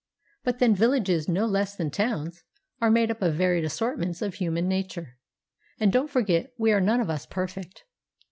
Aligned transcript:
But 0.43 0.57
then 0.57 0.73
villages 0.73 1.29
no 1.29 1.45
less 1.45 1.75
than 1.75 1.91
towns 1.91 2.41
are 2.81 2.89
made 2.89 3.11
up 3.11 3.21
of 3.21 3.35
varied 3.35 3.65
assortments 3.65 4.23
of 4.23 4.33
human 4.33 4.67
nature—and 4.67 5.93
don't 5.93 6.09
forget 6.09 6.49
we 6.57 6.71
are 6.71 6.81
none 6.81 7.01
of 7.01 7.09
us 7.11 7.27
perfect. 7.27 7.83